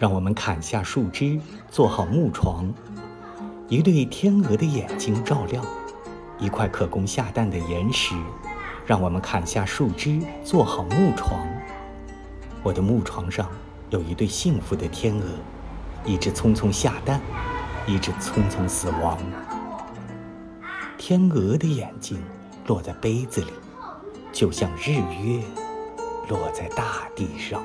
[0.00, 1.38] 让我们砍下树枝
[1.70, 2.72] 做好木床
[3.68, 5.62] 一对天鹅的眼睛照亮
[6.38, 8.14] 一块可供下蛋的岩石
[8.86, 11.46] 让我们砍下树枝做好木床。
[12.62, 13.46] 我的木床上
[13.90, 15.24] 有一对幸福的天鹅
[16.02, 17.20] 一只匆匆下蛋
[17.86, 19.18] 一只匆匆死亡。
[20.96, 22.18] 天鹅的眼睛
[22.66, 23.52] 落在杯子里
[24.32, 25.42] 就像日月
[26.26, 27.62] 落在大地上。